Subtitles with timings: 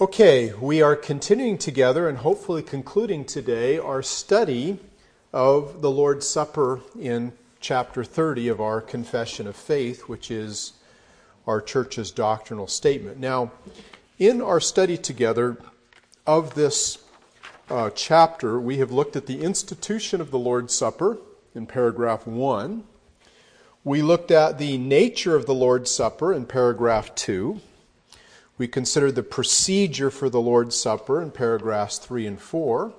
[0.00, 4.78] Okay, we are continuing together and hopefully concluding today our study
[5.34, 10.72] of the Lord's Supper in chapter 30 of our Confession of Faith, which is
[11.46, 13.18] our church's doctrinal statement.
[13.18, 13.52] Now,
[14.18, 15.58] in our study together
[16.26, 17.04] of this
[17.68, 21.18] uh, chapter, we have looked at the institution of the Lord's Supper
[21.54, 22.82] in paragraph 1.
[23.84, 27.60] We looked at the nature of the Lord's Supper in paragraph 2.
[28.62, 32.92] We considered the procedure for the Lord's Supper in paragraphs 3 and 4.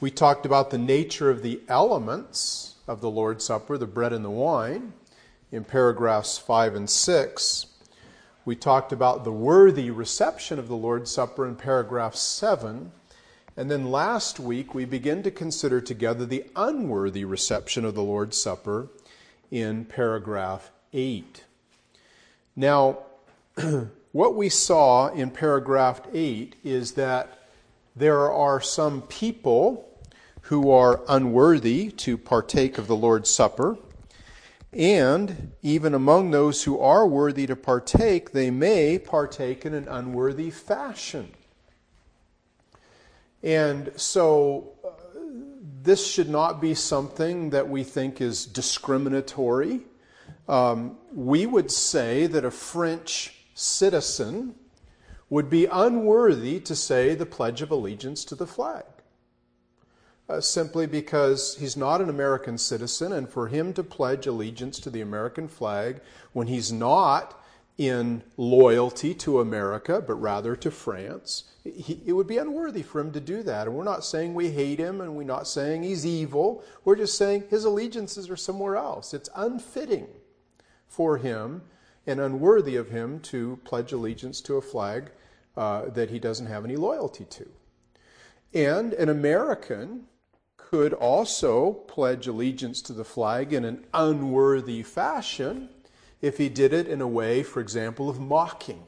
[0.00, 4.24] We talked about the nature of the elements of the Lord's Supper, the bread and
[4.24, 4.92] the wine,
[5.52, 7.66] in paragraphs 5 and 6.
[8.44, 12.90] We talked about the worthy reception of the Lord's Supper in paragraph 7.
[13.56, 18.42] And then last week, we began to consider together the unworthy reception of the Lord's
[18.42, 18.88] Supper
[19.52, 21.44] in paragraph 8.
[22.56, 22.98] Now,
[24.14, 27.36] What we saw in paragraph 8 is that
[27.96, 29.88] there are some people
[30.42, 33.76] who are unworthy to partake of the Lord's Supper,
[34.72, 40.50] and even among those who are worthy to partake, they may partake in an unworthy
[40.50, 41.32] fashion.
[43.42, 44.90] And so, uh,
[45.82, 49.80] this should not be something that we think is discriminatory.
[50.48, 54.54] Um, we would say that a French citizen
[55.30, 58.84] would be unworthy to say the Pledge of Allegiance to the flag.
[60.26, 64.88] Uh, simply because he's not an American citizen, and for him to pledge allegiance to
[64.88, 66.00] the American flag
[66.32, 67.38] when he's not
[67.76, 73.12] in loyalty to America, but rather to France, he, it would be unworthy for him
[73.12, 73.66] to do that.
[73.66, 76.64] And we're not saying we hate him and we're not saying he's evil.
[76.84, 79.12] We're just saying his allegiances are somewhere else.
[79.12, 80.06] It's unfitting
[80.86, 81.62] for him
[82.06, 85.10] and unworthy of him to pledge allegiance to a flag
[85.56, 87.48] uh, that he doesn't have any loyalty to.
[88.52, 90.04] And an American
[90.56, 95.68] could also pledge allegiance to the flag in an unworthy fashion
[96.20, 98.84] if he did it in a way, for example, of mocking.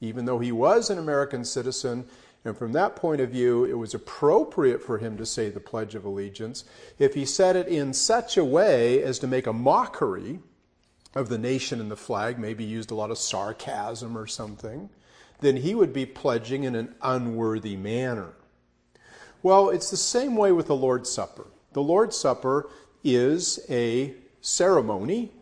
[0.00, 2.06] Even though he was an American citizen,
[2.44, 5.94] and from that point of view, it was appropriate for him to say the Pledge
[5.94, 6.64] of Allegiance,
[6.98, 10.38] if he said it in such a way as to make a mockery
[11.14, 14.90] of the nation and the flag, maybe used a lot of sarcasm or something,
[15.40, 18.32] then he would be pledging in an unworthy manner.
[19.42, 21.46] Well, it's the same way with the Lord's Supper.
[21.72, 22.68] The Lord's Supper
[23.04, 25.32] is a ceremony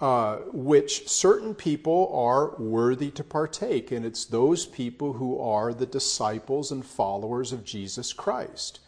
[0.00, 5.86] uh, which certain people are worthy to partake, and it's those people who are the
[5.86, 8.80] disciples and followers of Jesus Christ.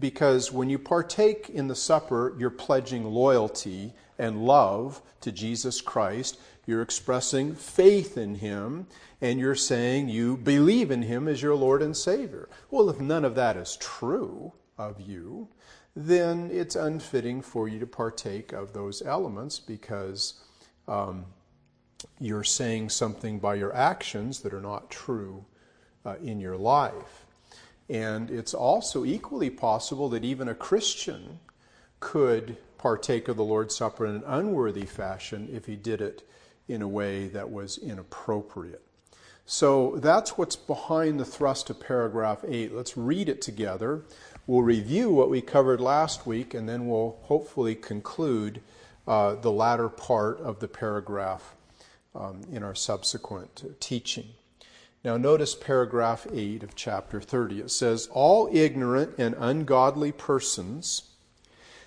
[0.00, 6.38] Because when you partake in the supper, you're pledging loyalty and love to Jesus Christ.
[6.66, 8.86] You're expressing faith in Him,
[9.20, 12.48] and you're saying you believe in Him as your Lord and Savior.
[12.70, 15.48] Well, if none of that is true of you,
[15.94, 20.34] then it's unfitting for you to partake of those elements because
[20.88, 21.26] um,
[22.18, 25.44] you're saying something by your actions that are not true
[26.04, 27.26] uh, in your life.
[27.88, 31.38] And it's also equally possible that even a Christian
[32.00, 36.22] could partake of the Lord's Supper in an unworthy fashion if he did it
[36.68, 38.82] in a way that was inappropriate.
[39.46, 42.74] So that's what's behind the thrust of paragraph 8.
[42.74, 44.02] Let's read it together.
[44.46, 48.60] We'll review what we covered last week, and then we'll hopefully conclude
[49.08, 51.54] uh, the latter part of the paragraph
[52.14, 54.26] um, in our subsequent teaching.
[55.02, 57.60] Now, notice paragraph 8 of chapter 30.
[57.60, 61.13] It says, All ignorant and ungodly persons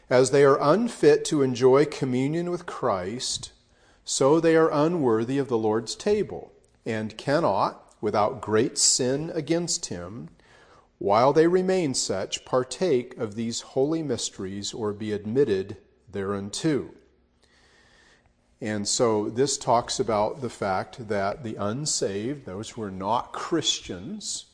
[0.09, 3.51] as they are unfit to enjoy communion with Christ,
[4.05, 6.53] so they are unworthy of the Lord's table,
[6.85, 10.29] and cannot, without great sin against him,
[10.97, 15.77] while they remain such, partake of these holy mysteries or be admitted
[16.11, 16.89] thereunto.
[18.59, 24.45] And so this talks about the fact that the unsaved, those who are not Christians,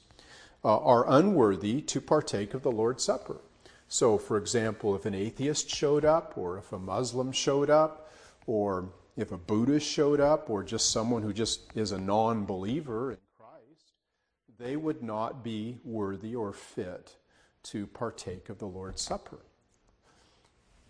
[0.65, 3.37] uh, are unworthy to partake of the Lord's Supper.
[3.93, 8.11] So, for example, if an atheist showed up, or if a Muslim showed up,
[8.47, 13.11] or if a Buddhist showed up, or just someone who just is a non believer
[13.11, 13.93] in Christ,
[14.57, 17.17] they would not be worthy or fit
[17.65, 19.41] to partake of the Lord's Supper.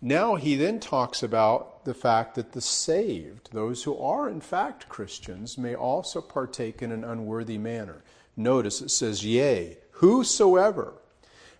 [0.00, 4.88] Now he then talks about the fact that the saved, those who are in fact
[4.88, 8.02] Christians, may also partake in an unworthy manner.
[8.34, 10.94] Notice it says, Yea, whosoever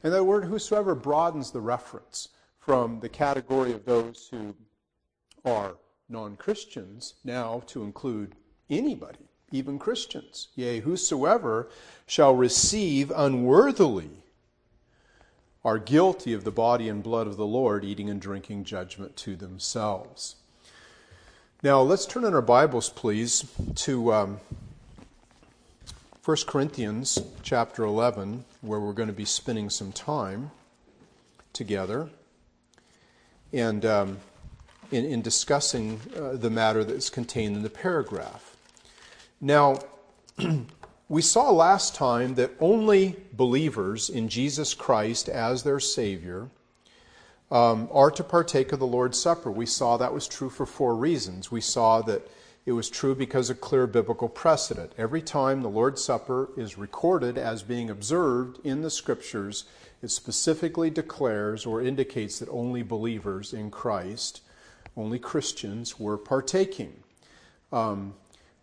[0.04, 2.28] and that word whosoever broadens the reference
[2.58, 4.54] from the category of those who
[5.44, 5.76] are
[6.08, 8.34] non Christians now to include
[8.68, 10.48] anybody, even Christians.
[10.54, 11.70] Yea, whosoever
[12.06, 14.10] shall receive unworthily
[15.64, 19.34] are guilty of the body and blood of the Lord, eating and drinking judgment to
[19.34, 20.36] themselves.
[21.62, 24.40] Now, let's turn in our Bibles, please, to um,
[26.24, 30.50] 1 Corinthians chapter 11, where we're going to be spending some time
[31.52, 32.08] together
[33.52, 34.16] and um,
[34.90, 38.56] in, in, discussing uh, the matter that's contained in the paragraph.
[39.38, 39.80] Now,
[41.10, 46.48] we saw last time that only believers in Jesus Christ as their Savior
[47.50, 49.50] um, are to partake of the Lord's Supper.
[49.50, 51.52] We saw that was true for four reasons.
[51.52, 52.26] We saw that
[52.66, 54.92] it was true because of clear biblical precedent.
[54.96, 59.64] Every time the Lord's Supper is recorded as being observed in the Scriptures,
[60.02, 64.40] it specifically declares or indicates that only believers in Christ,
[64.96, 66.94] only Christians, were partaking.
[67.70, 68.14] Um,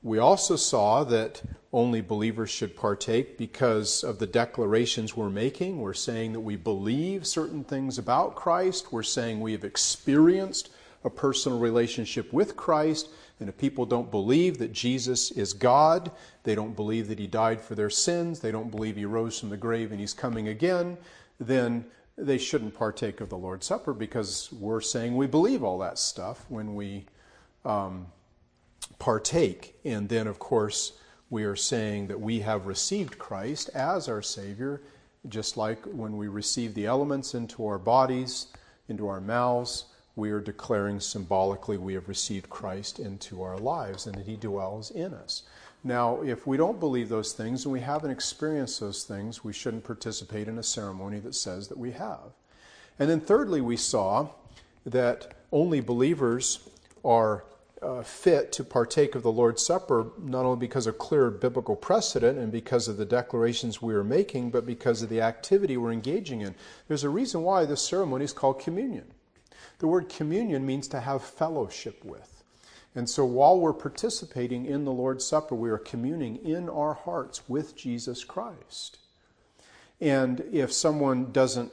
[0.03, 5.79] we also saw that only believers should partake because of the declarations we're making.
[5.79, 8.91] We're saying that we believe certain things about Christ.
[8.91, 10.71] We're saying we have experienced
[11.03, 13.09] a personal relationship with Christ.
[13.41, 16.11] And if people don't believe that Jesus is God,
[16.43, 19.49] they don't believe that He died for their sins, they don't believe He rose from
[19.49, 20.97] the grave and He's coming again,
[21.39, 21.85] then
[22.17, 26.45] they shouldn't partake of the Lord's Supper because we're saying we believe all that stuff
[26.47, 27.05] when we.
[27.65, 28.07] Um,
[29.01, 29.75] partake.
[29.83, 30.93] And then, of course,
[31.31, 34.83] we are saying that we have received Christ as our Savior,
[35.27, 38.47] just like when we receive the elements into our bodies,
[38.89, 39.85] into our mouths,
[40.21, 44.91] we are declaring symbolically we have received Christ into our lives and that He dwells
[44.91, 45.41] in us.
[45.83, 49.83] Now, if we don't believe those things and we haven't experienced those things, we shouldn't
[49.83, 52.35] participate in a ceremony that says that we have.
[52.99, 54.29] And then, thirdly, we saw
[54.85, 56.69] that only believers
[57.03, 57.43] are
[57.81, 62.37] uh, fit to partake of the Lord's Supper, not only because of clear biblical precedent
[62.37, 66.41] and because of the declarations we are making, but because of the activity we're engaging
[66.41, 66.53] in.
[66.87, 69.11] There's a reason why this ceremony is called communion.
[69.81, 72.43] The word communion means to have fellowship with.
[72.93, 77.49] And so while we're participating in the Lord's Supper, we are communing in our hearts
[77.49, 78.99] with Jesus Christ.
[79.99, 81.71] And if someone doesn't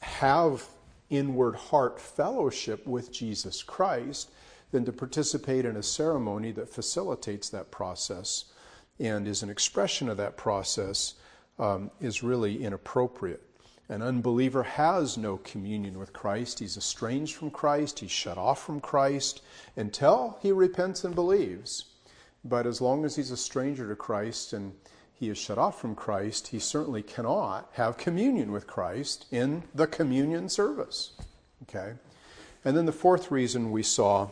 [0.00, 0.66] have
[1.08, 4.30] inward heart fellowship with Jesus Christ,
[4.70, 8.52] then to participate in a ceremony that facilitates that process
[8.98, 11.14] and is an expression of that process
[11.58, 13.49] um, is really inappropriate.
[13.90, 16.60] An unbeliever has no communion with Christ.
[16.60, 17.98] He's estranged from Christ.
[17.98, 19.42] He's shut off from Christ
[19.74, 21.86] until he repents and believes.
[22.44, 24.74] But as long as he's a stranger to Christ and
[25.12, 29.88] he is shut off from Christ, he certainly cannot have communion with Christ in the
[29.88, 31.10] communion service.
[31.64, 31.94] Okay?
[32.64, 34.28] And then the fourth reason we saw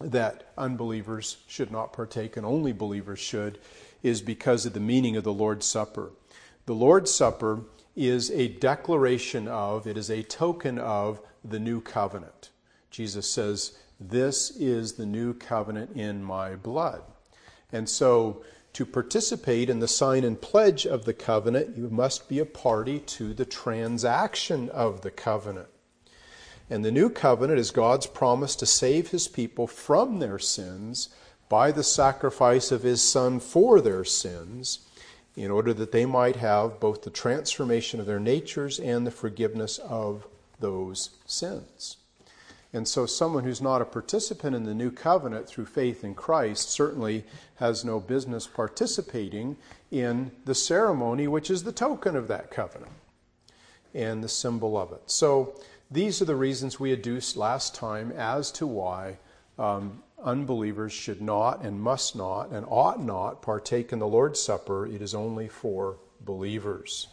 [0.00, 3.58] that unbelievers should not partake and only believers should
[4.02, 6.12] is because of the meaning of the Lord's Supper.
[6.64, 7.60] The Lord's Supper
[7.96, 12.50] is a declaration of, it is a token of the new covenant.
[12.90, 17.02] Jesus says, This is the new covenant in my blood.
[17.72, 18.42] And so,
[18.72, 23.00] to participate in the sign and pledge of the covenant, you must be a party
[23.00, 25.68] to the transaction of the covenant.
[26.68, 31.08] And the new covenant is God's promise to save his people from their sins
[31.48, 34.78] by the sacrifice of his Son for their sins,
[35.36, 39.78] in order that they might have both the transformation of their natures and the forgiveness
[39.78, 40.26] of
[40.58, 41.96] those sins.
[42.72, 46.70] And so, someone who's not a participant in the new covenant through faith in Christ
[46.70, 47.24] certainly
[47.56, 49.56] has no business participating
[49.90, 52.92] in the ceremony, which is the token of that covenant
[53.92, 55.02] and the symbol of it.
[55.06, 55.54] So,
[55.90, 59.18] these are the reasons we adduced last time as to why
[59.58, 64.86] um, unbelievers should not and must not and ought not partake in the Lord's Supper.
[64.86, 67.08] It is only for believers.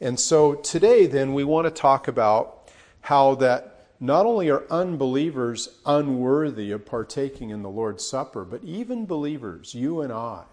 [0.00, 2.70] And so today, then, we want to talk about
[3.02, 9.04] how that not only are unbelievers unworthy of partaking in the Lord's Supper, but even
[9.04, 10.44] believers, you and I,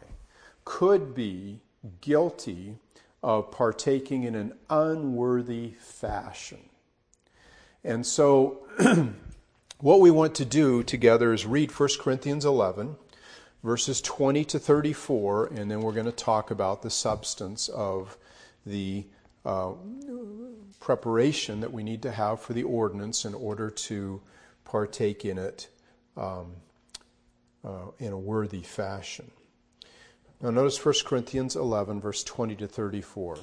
[0.65, 1.61] could be
[2.01, 2.75] guilty
[3.23, 6.69] of partaking in an unworthy fashion.
[7.83, 8.67] And so,
[9.79, 12.95] what we want to do together is read 1 Corinthians 11,
[13.63, 18.17] verses 20 to 34, and then we're going to talk about the substance of
[18.65, 19.05] the
[19.45, 19.73] uh,
[20.79, 24.21] preparation that we need to have for the ordinance in order to
[24.65, 25.69] partake in it
[26.17, 26.53] um,
[27.63, 29.29] uh, in a worthy fashion.
[30.41, 33.37] Now, notice 1 Corinthians 11, verse 20 to 34.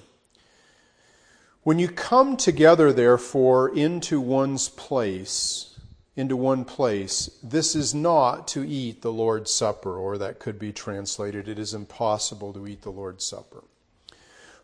[1.63, 5.74] When you come together, therefore, into one's place,
[6.17, 10.73] into one place, this is not to eat the Lord's Supper, or that could be
[10.73, 13.65] translated, it is impossible to eat the Lord's Supper.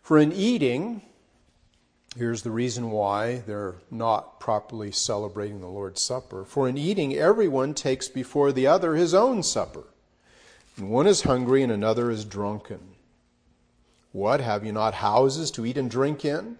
[0.00, 1.02] For in eating,
[2.16, 6.44] here's the reason why they're not properly celebrating the Lord's Supper.
[6.44, 9.84] For in eating, everyone takes before the other his own supper.
[10.76, 12.80] And one is hungry and another is drunken.
[14.12, 16.58] What, have you not houses to eat and drink in?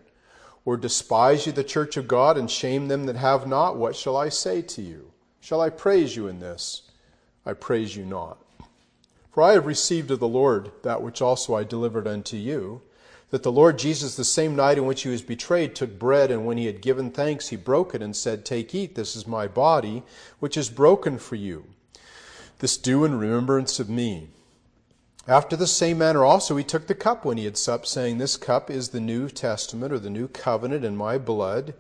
[0.71, 3.77] Or despise you the church of God and shame them that have not?
[3.77, 5.11] What shall I say to you?
[5.41, 6.83] Shall I praise you in this?
[7.45, 8.39] I praise you not.
[9.33, 12.83] For I have received of the Lord that which also I delivered unto you,
[13.31, 16.47] that the Lord Jesus, the same night in which he was betrayed, took bread, and
[16.47, 19.49] when he had given thanks, he broke it and said, Take, eat, this is my
[19.49, 20.05] body,
[20.39, 21.65] which is broken for you.
[22.61, 24.29] This do in remembrance of me.
[25.31, 28.37] After the same manner also he took the cup when he had supped, saying, This
[28.37, 31.75] cup is the New Testament or the New Covenant in my blood.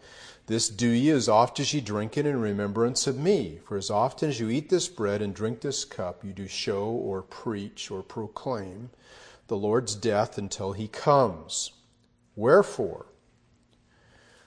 [0.46, 3.58] This do ye as oft as ye drink it in remembrance of me.
[3.64, 6.84] For as often as you eat this bread and drink this cup, you do show
[6.84, 8.90] or preach or proclaim
[9.48, 11.72] the Lord's death until he comes.
[12.36, 13.06] Wherefore,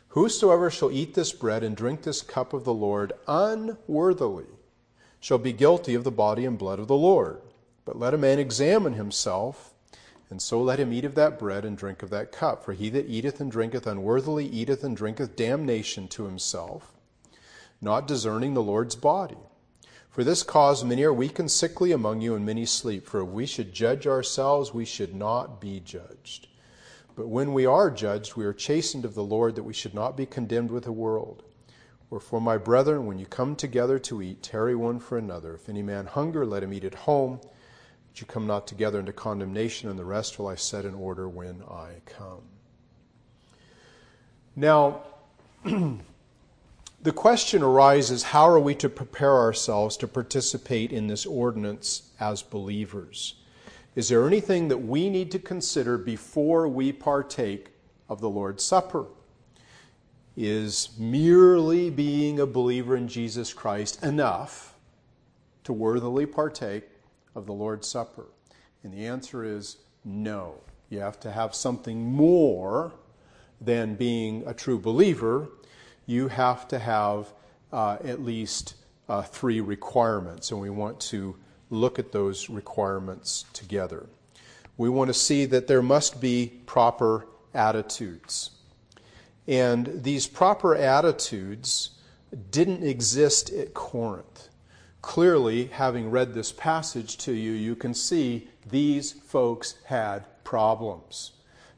[0.08, 4.48] whosoever shall eat this bread and drink this cup of the Lord unworthily
[5.20, 7.42] shall be guilty of the body and blood of the Lord.
[7.86, 9.74] But let a man examine himself,
[10.30, 12.64] and so let him eat of that bread and drink of that cup.
[12.64, 16.94] For he that eateth and drinketh unworthily eateth and drinketh damnation to himself,
[17.82, 19.38] not discerning the Lord's body.
[20.10, 23.06] For this cause many are weak and sickly among you, and many sleep.
[23.08, 26.48] For if we should judge ourselves, we should not be judged.
[27.16, 30.16] But when we are judged, we are chastened of the Lord, that we should not
[30.16, 31.44] be condemned with the world.
[32.10, 35.56] Wherefore, my brethren, when you come together to eat, tarry one for another.
[35.56, 37.40] If any man hunger, let him eat at home
[38.14, 41.28] that you come not together into condemnation, and the rest will I set in order
[41.28, 42.44] when I come.
[44.56, 45.02] Now,
[45.64, 52.44] the question arises how are we to prepare ourselves to participate in this ordinance as
[52.44, 53.36] believers?
[53.96, 57.70] Is there anything that we need to consider before we partake
[58.10, 59.08] of the Lord's Supper?
[60.38, 64.76] Is merely being a believer in Jesus Christ enough
[65.64, 66.93] to worthily partake
[67.36, 68.26] of the Lord's Supper?
[68.84, 70.56] And the answer is no.
[70.90, 72.94] You have to have something more
[73.60, 75.50] than being a true believer.
[76.06, 77.34] You have to have
[77.72, 78.76] uh, at least
[79.10, 81.36] uh, three requirements, and we want to
[81.70, 84.06] look at those requirements together.
[84.78, 88.52] We want to see that there must be proper attitudes.
[89.48, 91.92] And these proper attitudes
[92.52, 94.50] didn't exist at Corinth
[95.04, 101.34] clearly, having read this passage to you, you can see these folks had problems.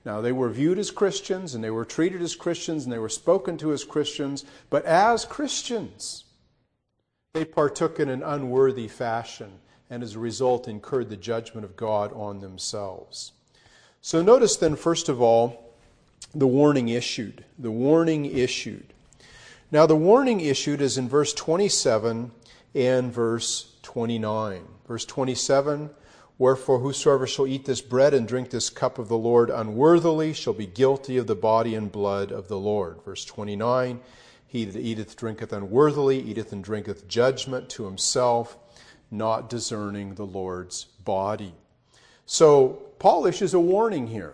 [0.05, 3.09] Now, they were viewed as Christians and they were treated as Christians and they were
[3.09, 6.25] spoken to as Christians, but as Christians,
[7.33, 12.13] they partook in an unworthy fashion and as a result incurred the judgment of God
[12.13, 13.31] on themselves.
[14.01, 15.73] So, notice then, first of all,
[16.35, 17.43] the warning issued.
[17.57, 18.93] The warning issued.
[19.71, 22.31] Now, the warning issued is in verse 27
[22.75, 24.63] and verse 29.
[24.87, 25.89] Verse 27
[26.37, 30.51] Wherefore, whosoever shall eat this bread and drink this cup of the Lord unworthily shall
[30.53, 33.01] be guilty of the body and blood of the Lord.
[33.05, 34.01] Verse 29
[34.45, 38.57] He that eateth, drinketh unworthily, eateth and drinketh judgment to himself,
[39.09, 41.53] not discerning the Lord's body.
[42.25, 44.33] So, Paul issues a warning here,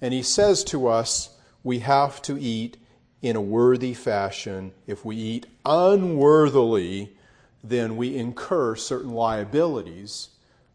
[0.00, 2.76] and he says to us, we have to eat
[3.22, 4.72] in a worthy fashion.
[4.86, 7.16] If we eat unworthily,
[7.62, 10.30] then we incur certain liabilities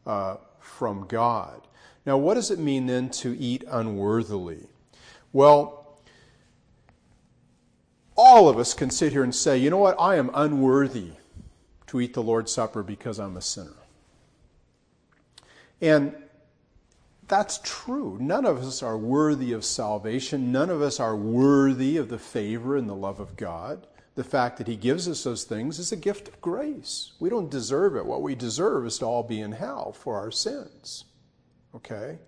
[0.05, 1.61] uh, from God.
[2.05, 4.67] Now, what does it mean then to eat unworthily?
[5.33, 5.99] Well,
[8.15, 11.11] all of us can sit here and say, you know what, I am unworthy
[11.87, 13.73] to eat the Lord's Supper because I'm a sinner.
[15.81, 16.15] And
[17.27, 18.17] that's true.
[18.21, 20.51] None of us are worthy of salvation.
[20.51, 24.57] None of us are worthy of the favor and the love of God the fact
[24.57, 27.11] that He gives us those things is a gift of grace.
[27.19, 28.05] We don't deserve it.
[28.05, 31.05] What we deserve is to all be in hell for our sins.
[31.75, 32.19] Okay?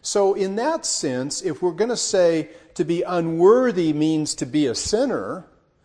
[0.00, 4.66] So, in that sense, if we're going to say to be unworthy means to be
[4.66, 5.44] a sinner,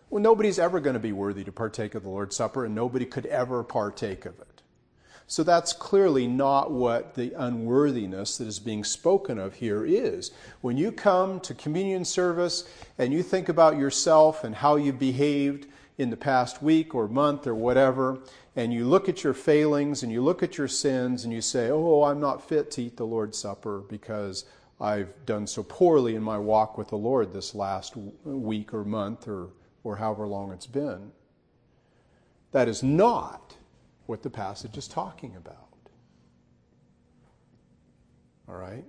[0.10, 3.06] well, nobody's ever going to be worthy to partake of the Lord's Supper, and nobody
[3.06, 4.53] could ever partake of it.
[5.28, 10.32] So that's clearly not what the unworthiness that is being spoken of here is.
[10.62, 12.66] When you come to communion service
[12.98, 17.48] and you think about yourself and how you behaved in the past week or month
[17.48, 18.20] or whatever,
[18.56, 21.70] and you look at your failings and you look at your sins and you say,
[21.70, 24.46] Oh, I'm not fit to eat the Lord's Supper because
[24.80, 29.28] I've done so poorly in my walk with the Lord this last week or month
[29.28, 29.50] or,
[29.84, 31.12] or however long it's been
[32.52, 33.43] That is not
[34.06, 35.58] what the passage is talking about.
[38.48, 38.86] All right?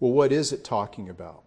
[0.00, 1.42] Well, what is it talking about?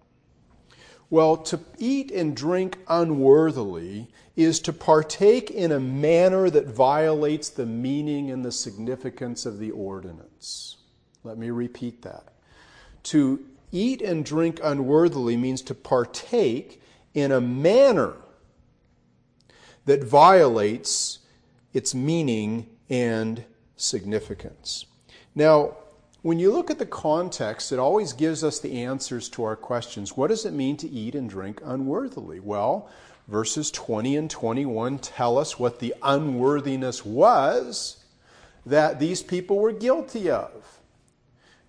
[1.10, 7.66] Well, to eat and drink unworthily is to partake in a manner that violates the
[7.66, 10.78] meaning and the significance of the ordinance.
[11.24, 12.34] Let me repeat that.
[13.04, 16.82] To eat and drink unworthily means to partake
[17.14, 18.14] in a manner
[19.86, 21.20] that violates
[21.74, 23.44] its meaning and
[23.76, 24.86] significance.
[25.36, 25.78] Now,
[26.22, 30.16] when you look at the context, it always gives us the answers to our questions.
[30.16, 32.40] What does it mean to eat and drink unworthily?
[32.40, 32.90] Well,
[33.28, 37.98] verses 20 and 21 tell us what the unworthiness was
[38.66, 40.71] that these people were guilty of.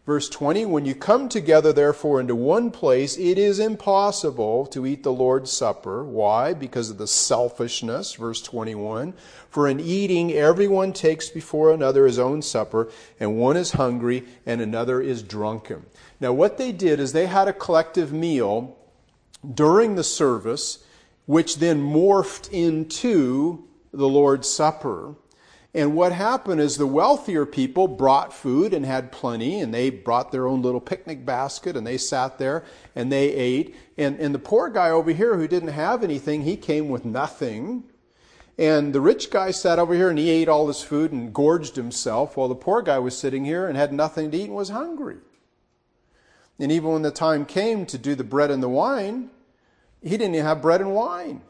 [0.05, 5.05] Verse 20, when you come together, therefore, into one place, it is impossible to eat
[5.05, 6.03] the Lord's Supper.
[6.03, 6.55] Why?
[6.55, 8.15] Because of the selfishness.
[8.15, 9.15] Verse 21,
[9.49, 12.91] for in eating, everyone takes before another his own supper,
[13.21, 15.87] and one is hungry, and another is drunken.
[16.19, 18.77] Now, what they did is they had a collective meal
[19.55, 20.85] during the service,
[21.27, 25.15] which then morphed into the Lord's Supper.
[25.75, 30.31] And what happened is the wealthier people brought food and had plenty, and they brought
[30.31, 32.65] their own little picnic basket and they sat there
[32.95, 33.75] and they ate.
[33.97, 37.85] And, and the poor guy over here who didn't have anything, he came with nothing.
[38.59, 41.77] And the rich guy sat over here and he ate all his food and gorged
[41.77, 44.69] himself, while the poor guy was sitting here and had nothing to eat and was
[44.69, 45.17] hungry.
[46.59, 49.31] And even when the time came to do the bread and the wine,
[50.03, 51.41] he didn't even have bread and wine.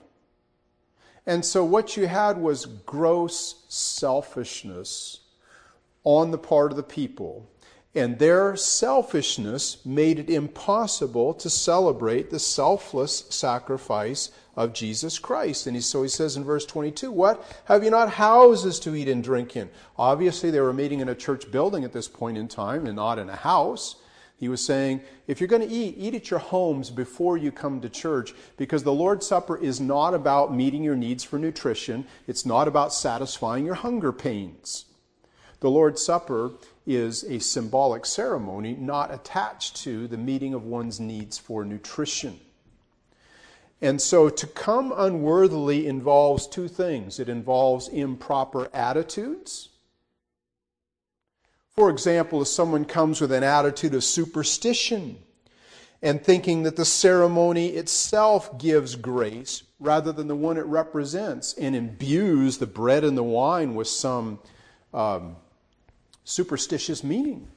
[1.26, 5.21] And so what you had was gross selfishness
[6.05, 7.49] on the part of the people.
[7.95, 15.67] And their selfishness made it impossible to celebrate the selfless sacrifice of Jesus Christ.
[15.67, 17.45] And so he says in verse 22, What?
[17.67, 19.69] Have you not houses to eat and drink in?
[19.99, 23.19] Obviously, they were meeting in a church building at this point in time and not
[23.19, 23.97] in a house.
[24.42, 27.81] He was saying, if you're going to eat, eat at your homes before you come
[27.81, 32.09] to church because the Lord's Supper is not about meeting your needs for nutrition.
[32.26, 34.87] It's not about satisfying your hunger pains.
[35.61, 36.50] The Lord's Supper
[36.88, 42.40] is a symbolic ceremony not attached to the meeting of one's needs for nutrition.
[43.81, 49.68] And so to come unworthily involves two things it involves improper attitudes
[51.76, 55.18] for example, if someone comes with an attitude of superstition
[56.02, 61.74] and thinking that the ceremony itself gives grace rather than the one it represents and
[61.74, 64.38] imbues the bread and the wine with some
[64.92, 65.37] um,
[66.24, 67.48] superstitious meaning,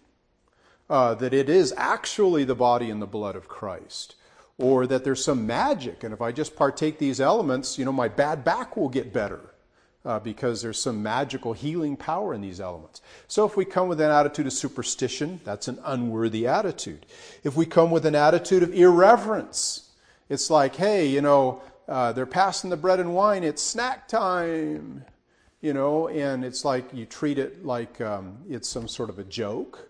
[0.89, 4.15] uh, that it is actually the body and the blood of Christ.
[4.58, 8.08] Or that there's some magic, and if I just partake these elements, you know, my
[8.08, 9.41] bad back will get better
[10.06, 13.02] uh, because there's some magical healing power in these elements.
[13.28, 17.06] So if we come with an attitude of superstition, that's an unworthy attitude.
[17.44, 19.89] If we come with an attitude of irreverence,
[20.30, 25.06] it's like, hey, you know, uh, they're passing the bread and wine, it's snack time,
[25.62, 29.24] you know, and it's like you treat it like um, it's some sort of a
[29.24, 29.89] joke.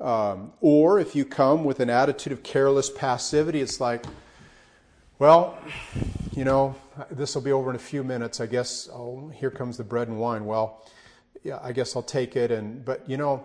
[0.00, 4.04] Um, or if you come with an attitude of careless passivity, it's like,
[5.18, 5.58] well,
[6.34, 6.74] you know,
[7.10, 8.40] this will be over in a few minutes.
[8.40, 8.88] I guess,
[9.34, 10.44] here comes the bread and wine.
[10.44, 10.84] Well,
[11.42, 12.50] yeah, I guess I'll take it.
[12.50, 13.44] And, but, you know,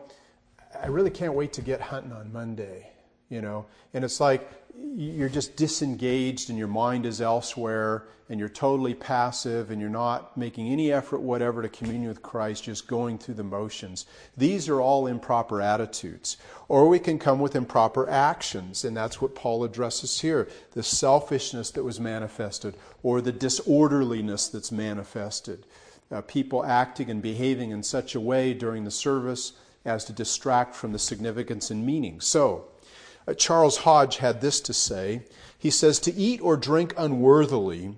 [0.81, 2.89] I really can't wait to get hunting on Monday,
[3.29, 3.65] you know.
[3.93, 4.58] And it's like
[4.95, 10.37] you're just disengaged and your mind is elsewhere and you're totally passive and you're not
[10.37, 14.05] making any effort whatever to commune with Christ, just going through the motions.
[14.37, 16.37] These are all improper attitudes.
[16.67, 21.71] Or we can come with improper actions, and that's what Paul addresses here the selfishness
[21.71, 25.65] that was manifested or the disorderliness that's manifested.
[26.11, 29.53] Uh, people acting and behaving in such a way during the service
[29.85, 32.19] as to distract from the significance and meaning.
[32.21, 32.65] So,
[33.29, 35.21] Uh, Charles Hodge had this to say.
[35.57, 37.95] He says, To eat or drink unworthily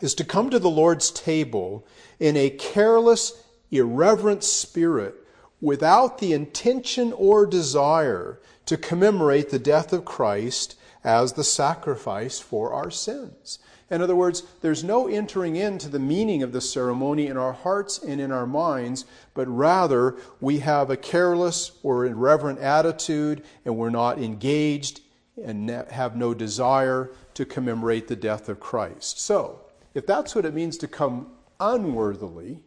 [0.00, 1.86] is to come to the Lord's table
[2.20, 5.14] in a careless, irreverent spirit
[5.60, 12.72] without the intention or desire to commemorate the death of Christ as the sacrifice for
[12.72, 13.58] our sins.
[13.92, 17.98] In other words, there's no entering into the meaning of the ceremony in our hearts
[17.98, 23.90] and in our minds, but rather we have a careless or irreverent attitude and we're
[23.90, 25.02] not engaged
[25.44, 29.20] and have no desire to commemorate the death of Christ.
[29.20, 29.60] So,
[29.92, 31.26] if that's what it means to come
[31.60, 32.60] unworthily,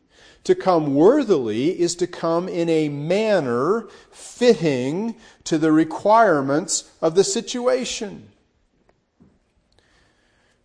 [0.44, 7.24] to come worthily is to come in a manner fitting to the requirements of the
[7.24, 8.30] situation.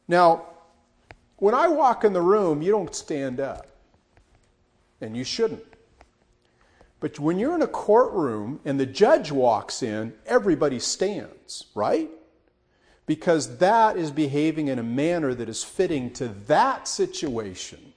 [0.06, 0.49] Now,
[1.40, 3.66] When I walk in the room, you don't stand up.
[5.00, 5.64] And you shouldn't.
[7.00, 12.10] But when you're in a courtroom and the judge walks in, everybody stands, right?
[13.06, 17.94] Because that is behaving in a manner that is fitting to that situation.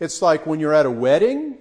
[0.00, 1.58] It's like when you're at a wedding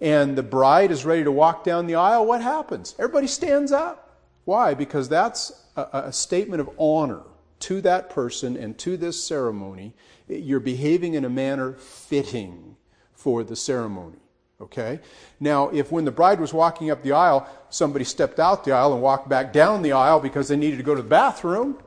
[0.00, 2.96] and the bride is ready to walk down the aisle, what happens?
[2.98, 4.18] Everybody stands up.
[4.44, 4.74] Why?
[4.74, 7.22] Because that's a, a statement of honor
[7.62, 9.94] to that person and to this ceremony.
[10.28, 12.76] You're behaving in a manner fitting
[13.14, 14.18] for the ceremony.
[14.60, 15.00] Okay?
[15.40, 18.92] Now, if when the bride was walking up the aisle, somebody stepped out the aisle
[18.92, 21.78] and walked back down the aisle because they needed to go to the bathroom,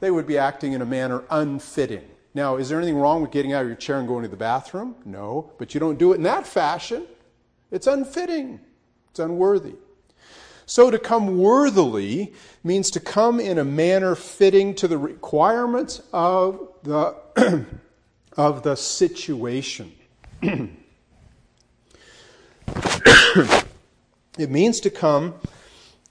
[0.00, 2.04] they would be acting in a manner unfitting.
[2.34, 4.36] Now, is there anything wrong with getting out of your chair and going to the
[4.36, 4.96] bathroom?
[5.04, 7.06] No, but you don't do it in that fashion.
[7.70, 8.60] It's unfitting,
[9.10, 9.74] it's unworthy.
[10.66, 16.68] So, to come worthily means to come in a manner fitting to the requirements of
[16.82, 17.14] the,
[18.36, 19.92] of the situation.
[20.42, 20.70] it
[24.50, 25.34] means to come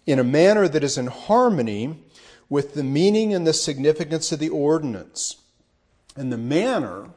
[0.06, 1.98] in a manner that is in harmony
[2.50, 5.38] with the meaning and the significance of the ordinance.
[6.16, 7.10] And the manner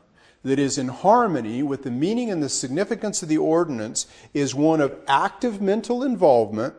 [0.42, 4.80] that is in harmony with the meaning and the significance of the ordinance is one
[4.80, 6.74] of active mental involvement,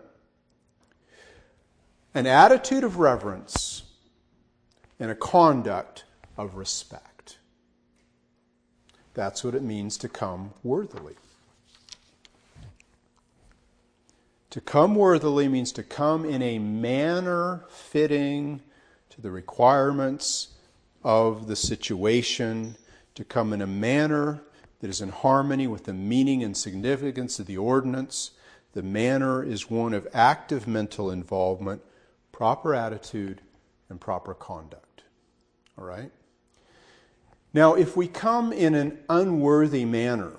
[2.18, 3.84] an attitude of reverence,
[5.00, 6.04] and a conduct
[6.36, 7.38] of respect.
[9.14, 11.14] That's what it means to come worthily.
[14.50, 18.62] To come worthily means to come in a manner fitting
[19.12, 20.56] to the requirements
[21.04, 22.78] of the situation,
[23.14, 24.42] to come in a manner
[24.80, 28.32] that is in harmony with the meaning and significance of the ordinance.
[28.74, 31.84] The manner is one of active mental involvement,
[32.38, 33.41] proper attitude,
[33.89, 35.02] and proper conduct.
[35.76, 36.12] All right?
[37.52, 40.34] Now, if we come in an unworthy manner,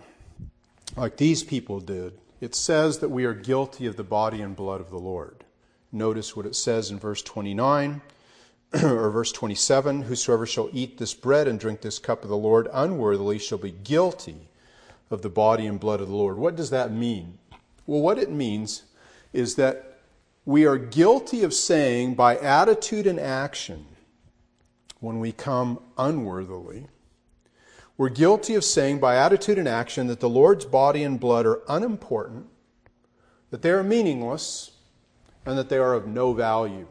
[0.96, 4.80] like these people did, it says that we are guilty of the body and blood
[4.80, 5.42] of the Lord.
[5.90, 8.00] Notice what it says in verse 29
[8.80, 12.68] or verse 27 Whosoever shall eat this bread and drink this cup of the Lord
[12.72, 14.50] unworthily shall be guilty
[15.10, 16.38] of the body and blood of the Lord.
[16.38, 17.38] What does that mean?
[17.88, 18.84] Well, what it means
[19.32, 19.87] is that
[20.48, 23.84] we are guilty of saying by attitude and action
[25.00, 26.86] when we come unworthily
[27.98, 31.62] we're guilty of saying by attitude and action that the Lord's body and blood are
[31.68, 32.46] unimportant,
[33.50, 34.70] that they are meaningless,
[35.44, 36.86] and that they are of no value.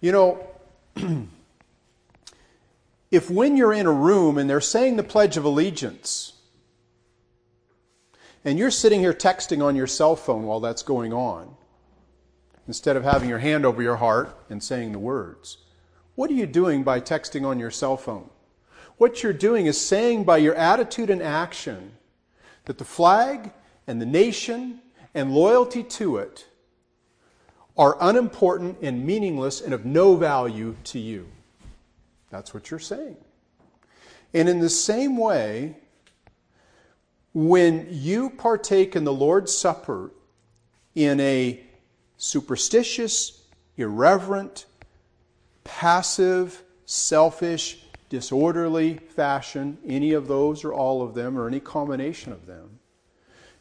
[0.00, 0.46] You know,
[3.10, 6.32] if when you're in a room and they're saying the Pledge of Allegiance,
[8.44, 11.54] and you're sitting here texting on your cell phone while that's going on,
[12.66, 15.58] instead of having your hand over your heart and saying the words,
[16.14, 18.28] what are you doing by texting on your cell phone?
[18.98, 21.92] What you're doing is saying by your attitude and action
[22.66, 23.52] that the flag
[23.86, 24.80] and the nation
[25.14, 26.46] and loyalty to it
[27.76, 31.26] are unimportant and meaningless and of no value to you.
[32.30, 33.16] That's what you're saying.
[34.34, 35.76] And in the same way,
[37.34, 40.10] when you partake in the Lord's Supper
[40.94, 41.62] in a
[42.16, 43.42] superstitious,
[43.76, 44.66] irreverent,
[45.64, 52.46] passive, selfish, disorderly fashion, any of those or all of them or any combination of
[52.46, 52.78] them,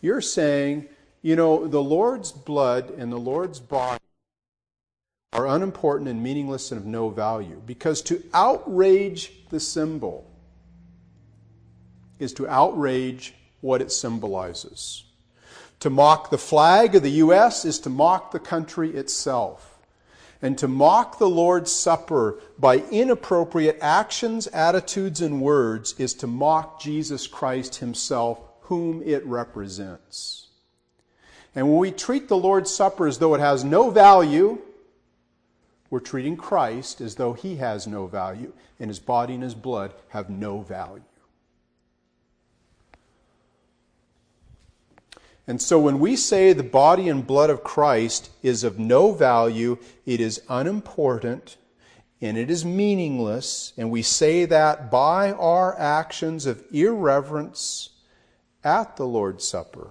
[0.02, 0.88] you're saying,
[1.22, 4.00] you know, the Lord's blood and the Lord's body
[5.32, 7.62] are unimportant and meaningless and of no value.
[7.66, 10.30] Because to outrage the symbol
[12.20, 15.06] is to outrage what it symbolizes.
[15.82, 17.66] To mock the flag of the U.S.
[17.66, 19.80] is to mock the country itself.
[20.44, 26.82] And to mock the Lord's Supper by inappropriate actions, attitudes, and words is to mock
[26.82, 30.48] Jesus Christ Himself, whom it represents.
[31.54, 34.60] And when we treat the Lord's Supper as though it has no value,
[35.90, 39.94] we're treating Christ as though He has no value, and His body and His blood
[40.10, 41.04] have no value.
[45.48, 49.78] And so when we say the body and blood of Christ is of no value,
[50.06, 51.58] it is unimportant,
[52.22, 57.90] and it is meaningless, and we say that by our actions of irreverence
[58.64, 59.90] at the Lord's Supper,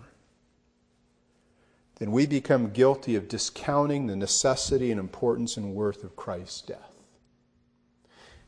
[1.96, 6.94] then we become guilty of discounting the necessity and importance and worth of Christ's death.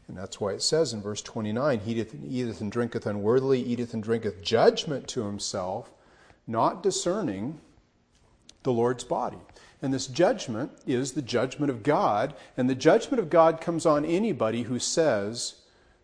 [0.08, 4.02] And that's why it says in verse 29 He eateth and drinketh unworthily, eateth and
[4.02, 5.90] drinketh judgment to himself
[6.46, 7.60] not discerning
[8.62, 9.38] the Lord's body.
[9.80, 12.34] And this judgment is the judgment of God.
[12.56, 15.56] And the judgment of God comes on anybody who says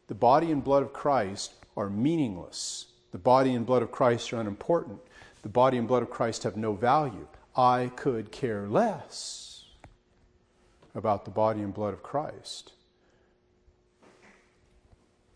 [0.09, 2.87] the body and blood of Christ are meaningless.
[3.13, 5.01] The body and blood of Christ are unimportant.
[5.43, 7.29] The body and blood of Christ have no value.
[7.57, 9.65] I could care less
[10.95, 12.73] about the body and blood of Christ.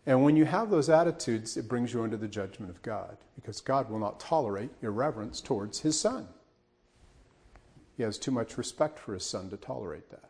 [0.05, 3.61] And when you have those attitudes, it brings you under the judgment of God because
[3.61, 6.27] God will not tolerate irreverence towards his son.
[7.95, 10.29] He has too much respect for his son to tolerate that.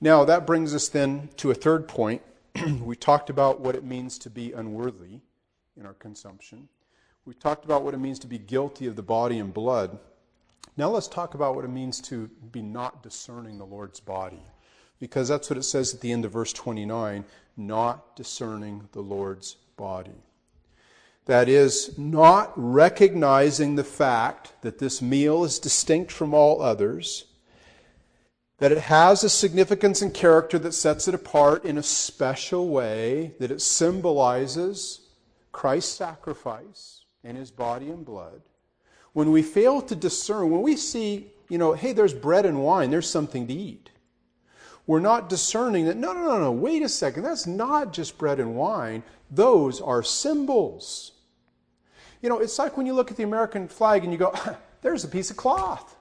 [0.00, 2.22] Now, that brings us then to a third point.
[2.80, 5.20] we talked about what it means to be unworthy
[5.76, 6.68] in our consumption.
[7.24, 9.98] We talked about what it means to be guilty of the body and blood.
[10.76, 14.42] Now, let's talk about what it means to be not discerning the Lord's body.
[15.04, 17.26] Because that's what it says at the end of verse 29
[17.58, 20.22] not discerning the Lord's body.
[21.26, 27.26] That is, not recognizing the fact that this meal is distinct from all others,
[28.56, 33.34] that it has a significance and character that sets it apart in a special way,
[33.40, 35.00] that it symbolizes
[35.52, 38.40] Christ's sacrifice and his body and blood.
[39.12, 42.90] When we fail to discern, when we see, you know, hey, there's bread and wine,
[42.90, 43.90] there's something to eat.
[44.86, 48.38] We're not discerning that, no, no, no, no, wait a second, that's not just bread
[48.38, 49.02] and wine.
[49.30, 51.12] Those are symbols.
[52.20, 54.34] You know, it's like when you look at the American flag and you go,
[54.82, 55.96] there's a piece of cloth.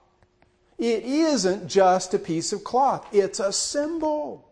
[0.78, 4.50] It isn't just a piece of cloth, it's a symbol.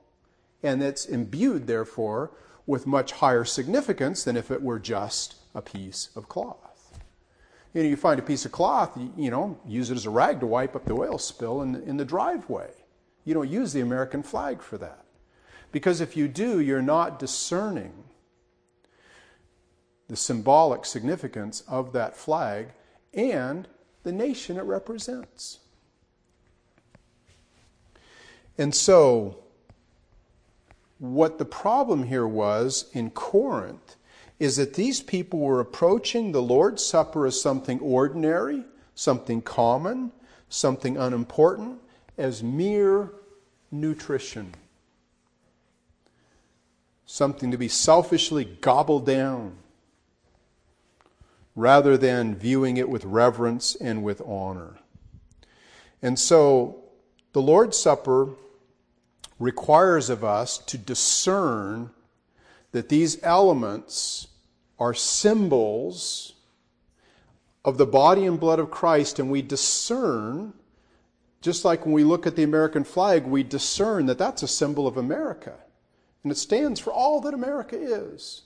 [0.63, 2.32] And it's imbued, therefore,
[2.67, 7.00] with much higher significance than if it were just a piece of cloth.
[7.74, 10.39] You know, you find a piece of cloth, you, know, use it as a rag
[10.41, 12.70] to wipe up the oil spill in, in the driveway.
[13.26, 15.06] You don't use the American flag for that.
[15.72, 17.94] Because if you do, you're not discerning
[20.08, 22.70] the symbolic significance of that flag
[23.14, 23.68] and
[24.04, 25.60] the nation it represents.
[28.58, 29.38] And so,
[31.00, 33.96] what the problem here was in Corinth
[34.40, 40.12] is that these people were approaching the Lord's Supper as something ordinary, something common,
[40.50, 41.81] something unimportant,
[42.22, 43.12] as mere
[43.72, 44.54] nutrition.
[47.06, 49.58] Something to be selfishly gobbled down
[51.56, 54.78] rather than viewing it with reverence and with honor.
[56.02, 56.84] And so
[57.34, 58.30] the Lord's Supper
[59.40, 61.90] requires of us to discern
[62.72, 64.28] that these elements
[64.80, 66.34] are symbols
[67.66, 70.54] of the body and blood of Christ, and we discern,
[71.41, 74.88] just like when we look at the American flag, we discern that that's a symbol
[74.88, 75.56] of America.
[76.23, 78.43] And it stands for all that America is.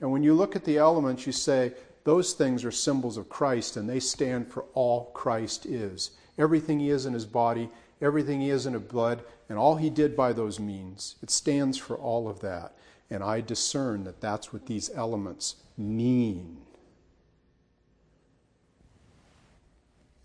[0.00, 1.72] And when you look at the elements, you say,
[2.04, 6.12] those things are symbols of Christ and they stand for all Christ is.
[6.38, 9.90] Everything he is in his body, everything he is in his blood, and all he
[9.90, 11.16] did by those means.
[11.22, 12.74] It stands for all of that.
[13.10, 16.58] And I discern that that's what these elements mean.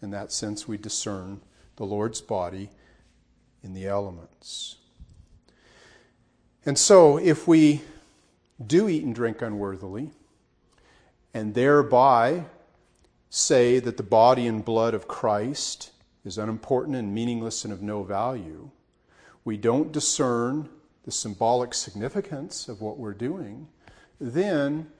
[0.01, 1.41] In that sense, we discern
[1.79, 2.69] the Lord's body
[3.63, 4.75] in the elements.
[6.65, 7.81] And so, if we
[8.63, 10.11] do eat and drink unworthily,
[11.33, 12.43] and thereby
[13.29, 15.91] say that the body and blood of Christ
[16.25, 18.69] is unimportant and meaningless and of no value,
[19.45, 20.67] we don't discern
[21.05, 23.69] the symbolic significance of what we're doing,
[24.19, 24.91] then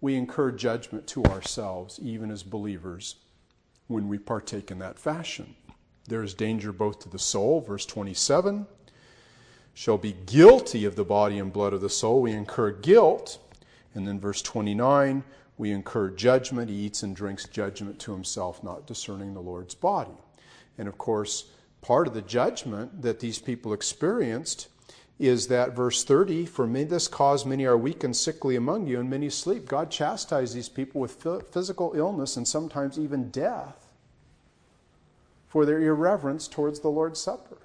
[0.00, 3.16] we incur judgment to ourselves, even as believers,
[3.88, 5.56] when we partake in that fashion.
[6.06, 8.66] There is danger both to the soul, verse 27,
[9.72, 12.20] shall be guilty of the body and blood of the soul.
[12.20, 13.38] We incur guilt.
[13.94, 15.24] And then verse 29,
[15.56, 16.68] we incur judgment.
[16.68, 20.16] He eats and drinks judgment to himself, not discerning the Lord's body.
[20.76, 21.46] And of course,
[21.80, 24.68] part of the judgment that these people experienced
[25.18, 29.00] is that verse 30 For me, this cause many are weak and sickly among you,
[29.00, 29.66] and many sleep.
[29.66, 33.83] God chastised these people with physical illness and sometimes even death
[35.54, 37.58] for their irreverence towards the Lord's Supper.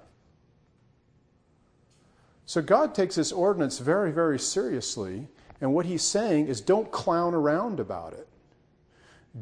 [2.46, 5.26] So God takes this ordinance very, very seriously
[5.60, 8.28] and what he's saying is don't clown around about it.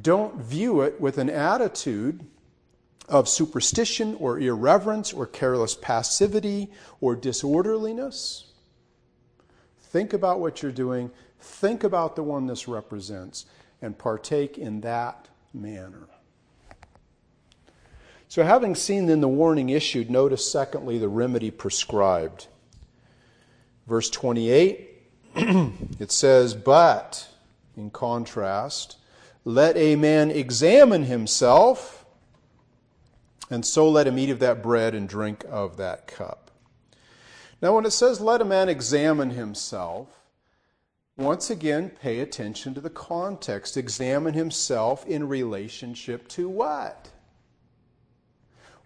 [0.01, 2.25] Don't view it with an attitude
[3.07, 6.71] of superstition or irreverence or careless passivity
[7.03, 8.47] or disorderliness.
[9.79, 11.11] Think about what you're doing.
[11.39, 13.45] Think about the one this represents
[13.83, 16.09] and partake in that manner.
[18.29, 22.47] So, having seen then the warning issued, notice secondly the remedy prescribed.
[23.87, 24.91] Verse 28
[25.99, 27.29] it says, But,
[27.77, 28.97] in contrast,
[29.45, 32.05] let a man examine himself,
[33.51, 36.51] and so let him eat of that bread and drink of that cup.
[37.63, 40.09] Now, when it says, let a man examine himself,
[41.17, 43.77] once again, pay attention to the context.
[43.77, 47.09] Examine himself in relationship to what?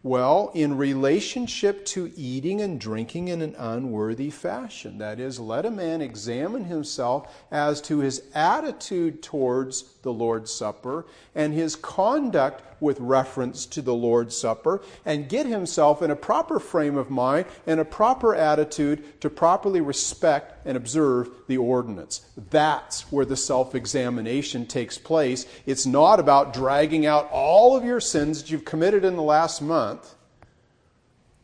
[0.05, 4.99] Well, in relationship to eating and drinking in an unworthy fashion.
[4.99, 11.07] That is, let a man examine himself as to his attitude towards the Lord's Supper
[11.37, 16.59] and his conduct with reference to the Lord's Supper and get himself in a proper
[16.59, 22.27] frame of mind and a proper attitude to properly respect and observe the ordinance.
[22.51, 25.47] That's where the self examination takes place.
[25.64, 29.62] It's not about dragging out all of your sins that you've committed in the last
[29.62, 30.14] month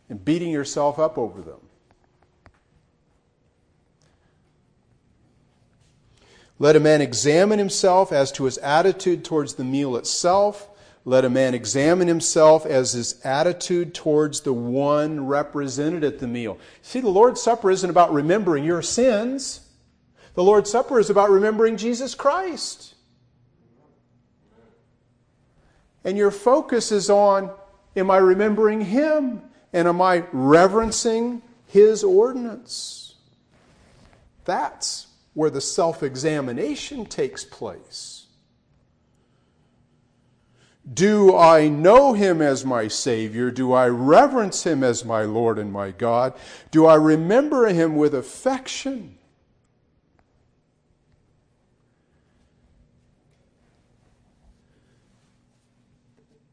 [0.09, 1.61] and beating yourself up over them.
[6.59, 10.69] Let a man examine himself as to his attitude towards the meal itself.
[11.05, 16.59] Let a man examine himself as his attitude towards the one represented at the meal.
[16.83, 19.61] See, the Lord's Supper isn't about remembering your sins.
[20.35, 22.95] The Lord's Supper is about remembering Jesus Christ.
[26.05, 27.51] And your focus is on
[27.97, 29.43] am I remembering Him?
[29.73, 33.15] And am I reverencing His ordinance?
[34.45, 38.18] That's where the self examination takes place.
[40.95, 43.51] Do I know him as my Savior?
[43.51, 46.35] Do I reverence him as my Lord and my God?
[46.71, 49.19] Do I remember him with affection?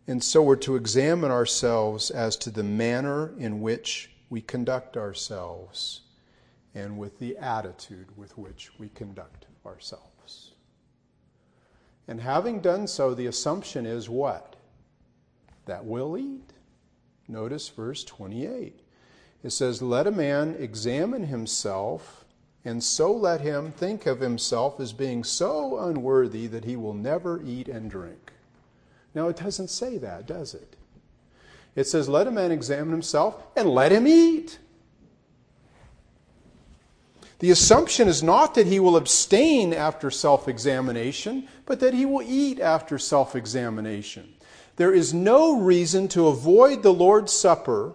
[0.08, 6.02] And so we're to examine ourselves as to the manner in which we conduct ourselves
[6.76, 10.14] and with the attitude with which we conduct ourselves.
[12.08, 14.56] And having done so, the assumption is what?
[15.65, 16.52] That we'll eat.
[17.28, 18.80] Notice verse 28.
[19.44, 22.26] It says, Let a man examine himself,
[22.63, 27.41] and so let him think of himself as being so unworthy that he will never
[27.44, 28.34] eat and drink.
[29.13, 30.76] Now, it doesn't say that, does it?
[31.76, 34.60] It says, Let a man examine himself and let him eat.
[37.39, 42.21] The assumption is not that he will abstain after self examination, but that he will
[42.21, 44.34] eat after self examination.
[44.78, 47.93] There is no reason to avoid the Lord's Supper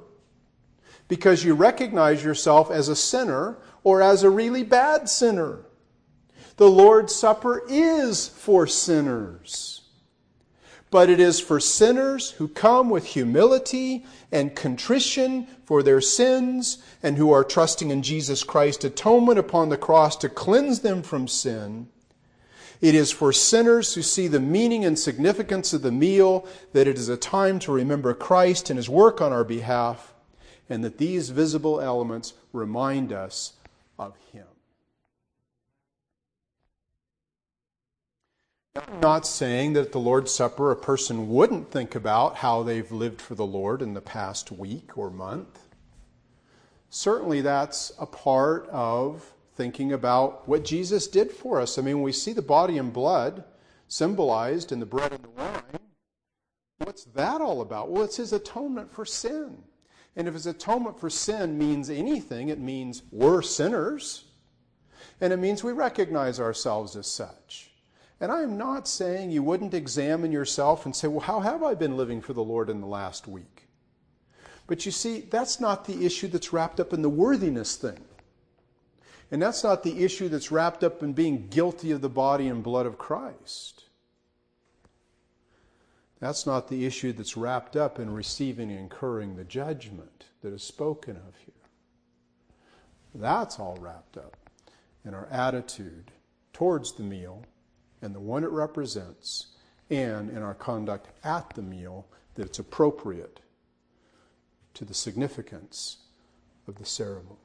[1.08, 5.60] because you recognize yourself as a sinner or as a really bad sinner.
[6.56, 9.79] The Lord's Supper is for sinners
[10.90, 17.16] but it is for sinners who come with humility and contrition for their sins and
[17.16, 21.88] who are trusting in Jesus Christ's atonement upon the cross to cleanse them from sin.
[22.80, 26.96] It is for sinners who see the meaning and significance of the meal that it
[26.98, 30.14] is a time to remember Christ and his work on our behalf,
[30.68, 33.52] and that these visible elements remind us
[33.98, 34.46] of him.
[38.76, 42.92] I'm not saying that at the Lord's Supper a person wouldn't think about how they've
[42.92, 45.58] lived for the Lord in the past week or month.
[46.88, 51.78] Certainly, that's a part of thinking about what Jesus did for us.
[51.78, 53.42] I mean, we see the body and blood
[53.88, 55.62] symbolized in the bread and the wine.
[56.78, 57.90] What's that all about?
[57.90, 59.64] Well, it's his atonement for sin.
[60.14, 64.26] And if his atonement for sin means anything, it means we're sinners.
[65.20, 67.69] And it means we recognize ourselves as such.
[68.20, 71.74] And I am not saying you wouldn't examine yourself and say, well, how have I
[71.74, 73.68] been living for the Lord in the last week?
[74.66, 78.04] But you see, that's not the issue that's wrapped up in the worthiness thing.
[79.30, 82.62] And that's not the issue that's wrapped up in being guilty of the body and
[82.62, 83.84] blood of Christ.
[86.18, 90.62] That's not the issue that's wrapped up in receiving and incurring the judgment that is
[90.62, 91.54] spoken of here.
[93.14, 94.36] That's all wrapped up
[95.04, 96.10] in our attitude
[96.52, 97.44] towards the meal
[98.02, 99.48] and the one it represents,
[99.90, 103.40] and in our conduct at the meal, that it's appropriate
[104.74, 105.98] to the significance
[106.66, 107.36] of the ceremony.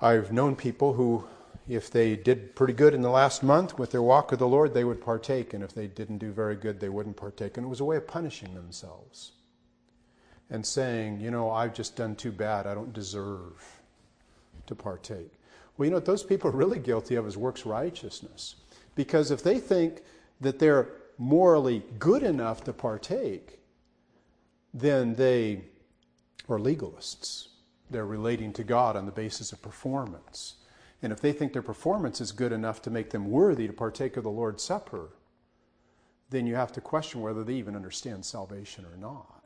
[0.00, 1.24] I've known people who,
[1.68, 4.74] if they did pretty good in the last month with their walk with the Lord,
[4.74, 7.56] they would partake, and if they didn't do very good, they wouldn't partake.
[7.56, 9.32] And it was a way of punishing themselves
[10.50, 13.80] and saying, you know, I've just done too bad, I don't deserve
[14.66, 15.32] to partake.
[15.76, 18.56] Well, you know what those people are really guilty of is works righteousness.
[18.94, 20.02] Because if they think
[20.40, 23.60] that they're morally good enough to partake,
[24.74, 25.64] then they
[26.48, 27.48] are legalists.
[27.90, 30.56] They're relating to God on the basis of performance.
[31.02, 34.16] And if they think their performance is good enough to make them worthy to partake
[34.16, 35.10] of the Lord's Supper,
[36.30, 39.44] then you have to question whether they even understand salvation or not.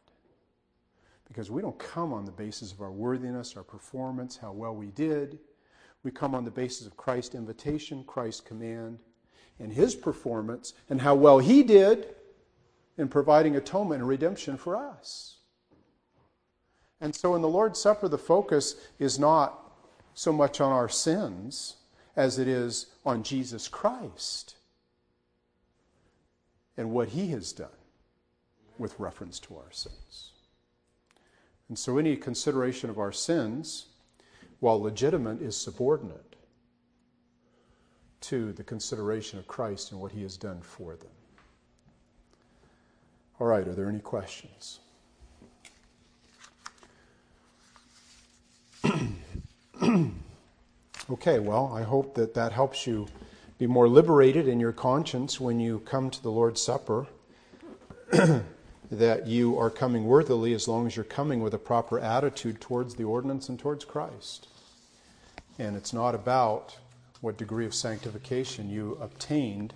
[1.27, 4.89] Because we don't come on the basis of our worthiness, our performance, how well we
[4.89, 5.39] did.
[6.07, 9.01] We come on the basis of Christ's invitation, Christ's command,
[9.59, 12.15] and his performance, and how well he did
[12.97, 15.39] in providing atonement and redemption for us.
[17.01, 19.59] And so in the Lord's Supper, the focus is not
[20.15, 21.79] so much on our sins
[22.15, 24.55] as it is on Jesus Christ
[26.77, 27.67] and what he has done
[28.79, 30.31] with reference to our sins.
[31.69, 33.87] And so any consideration of our sins,
[34.61, 36.37] while legitimate, is subordinate
[38.23, 41.11] to the consideration of Christ and what he has done for them.
[43.39, 44.81] All right, are there any questions?
[51.11, 53.07] okay, well, I hope that that helps you
[53.59, 57.07] be more liberated in your conscience when you come to the Lord's Supper,
[58.91, 62.95] that you are coming worthily as long as you're coming with a proper attitude towards
[62.95, 64.49] the ordinance and towards Christ.
[65.59, 66.77] And it's not about
[67.21, 69.75] what degree of sanctification you obtained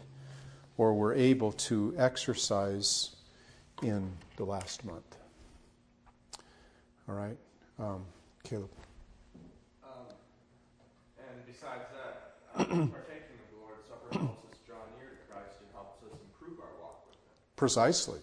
[0.77, 3.17] or were able to exercise
[3.83, 5.17] in the last month.
[7.09, 7.37] All right?
[7.79, 8.05] Um,
[8.45, 8.71] Caleb.
[9.83, 9.91] Um,
[11.19, 15.57] and besides that, uh, partaking of the Lord's Supper helps us draw near to Christ
[15.61, 17.33] and helps us improve our walk with Him.
[17.57, 18.21] Precisely.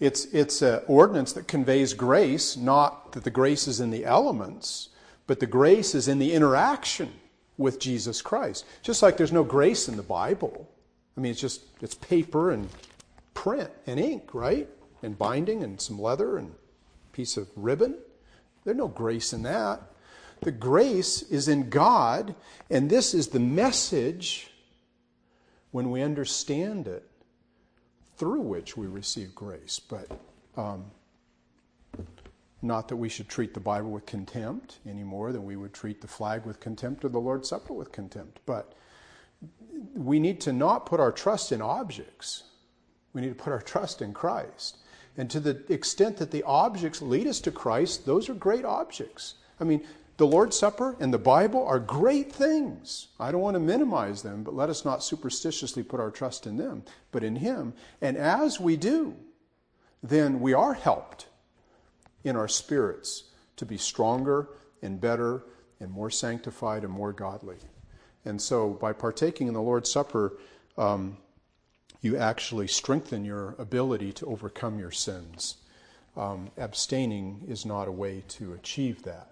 [0.00, 4.88] It's, it's an ordinance that conveys grace, not that the grace is in the elements,
[5.26, 7.12] but the grace is in the interaction
[7.58, 8.64] with Jesus Christ.
[8.82, 10.68] Just like there's no grace in the Bible.
[11.16, 12.68] I mean, it's just, it's paper and
[13.34, 14.68] print and ink, right?
[15.02, 16.54] And binding and some leather and
[17.12, 17.96] piece of ribbon.
[18.64, 19.82] There's no grace in that.
[20.40, 22.34] The grace is in God,
[22.70, 24.50] and this is the message
[25.70, 27.06] when we understand it,
[28.20, 29.80] through which we receive grace.
[29.80, 30.06] But
[30.54, 30.84] um,
[32.60, 36.02] not that we should treat the Bible with contempt any more than we would treat
[36.02, 38.40] the flag with contempt or the Lord's Supper with contempt.
[38.44, 38.74] But
[39.94, 42.42] we need to not put our trust in objects.
[43.14, 44.76] We need to put our trust in Christ.
[45.16, 49.36] And to the extent that the objects lead us to Christ, those are great objects.
[49.58, 49.82] I mean,
[50.20, 53.08] the Lord's Supper and the Bible are great things.
[53.18, 56.58] I don't want to minimize them, but let us not superstitiously put our trust in
[56.58, 57.72] them, but in Him.
[58.02, 59.16] And as we do,
[60.02, 61.26] then we are helped
[62.22, 64.50] in our spirits to be stronger
[64.82, 65.42] and better
[65.80, 67.56] and more sanctified and more godly.
[68.26, 70.36] And so, by partaking in the Lord's Supper,
[70.76, 71.16] um,
[72.02, 75.56] you actually strengthen your ability to overcome your sins.
[76.14, 79.30] Um, abstaining is not a way to achieve that.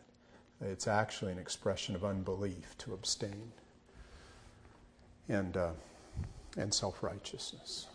[0.61, 3.53] It's actually an expression of unbelief to abstain
[5.29, 5.71] and, uh,
[6.57, 7.87] and self righteousness.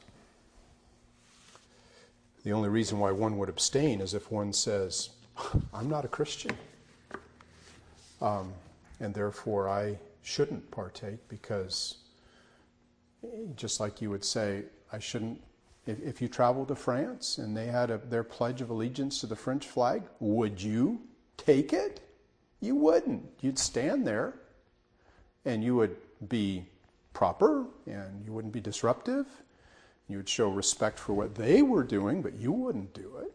[2.44, 5.10] The only reason why one would abstain is if one says,
[5.74, 6.56] I'm not a Christian.
[8.22, 8.54] Um,
[9.00, 11.98] and therefore I shouldn't partake because,
[13.56, 15.42] just like you would say, I shouldn't.
[15.86, 19.36] If, you traveled to France and they had a, their pledge of allegiance to the
[19.36, 21.02] French flag, would you
[21.36, 22.00] take it?
[22.64, 23.26] You wouldn't.
[23.42, 24.36] You'd stand there
[25.44, 25.98] and you would
[26.30, 26.66] be
[27.12, 29.26] proper and you wouldn't be disruptive.
[30.08, 33.34] You would show respect for what they were doing, but you wouldn't do it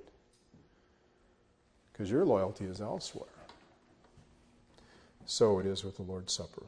[1.93, 3.29] because your loyalty is elsewhere.
[5.27, 6.63] So it is with the Lord's Supper.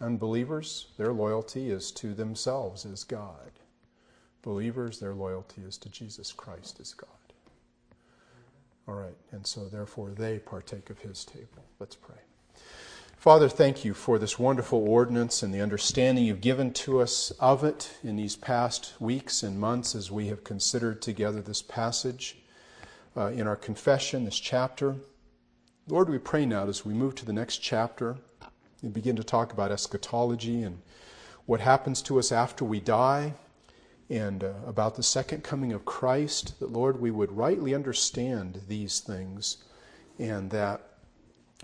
[0.00, 3.50] Unbelievers, their loyalty is to themselves as God.
[4.42, 7.08] Believers, their loyalty is to Jesus Christ as God.
[8.90, 11.64] All right, and so therefore they partake of his table.
[11.78, 12.16] Let's pray.
[13.16, 17.62] Father, thank you for this wonderful ordinance and the understanding you've given to us of
[17.62, 22.38] it in these past weeks and months as we have considered together this passage
[23.16, 24.96] uh, in our confession, this chapter.
[25.86, 28.16] Lord, we pray now as we move to the next chapter
[28.82, 30.80] and begin to talk about eschatology and
[31.46, 33.34] what happens to us after we die
[34.10, 38.98] and uh, about the second coming of Christ, that, Lord, we would rightly understand these
[38.98, 39.58] things
[40.18, 40.82] and that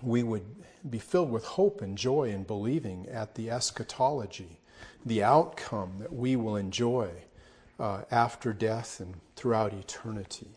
[0.01, 0.45] we would
[0.89, 4.61] be filled with hope and joy in believing at the eschatology,
[5.05, 7.09] the outcome that we will enjoy
[7.79, 10.51] uh, after death and throughout eternity.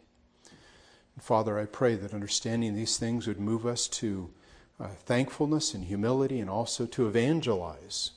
[1.18, 4.30] Father, I pray that understanding these things would move us to
[4.78, 8.12] uh, thankfulness and humility and also to evangelize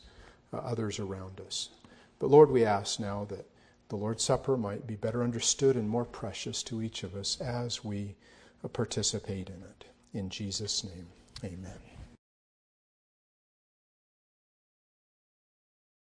[0.53, 1.69] uh, others around us.
[2.19, 3.49] But Lord, we ask now that
[3.89, 7.83] the Lord's Supper might be better understood and more precious to each of us as
[7.83, 8.15] we
[8.71, 9.85] participate in it.
[10.13, 11.07] In Jesus' name,
[11.43, 11.92] amen.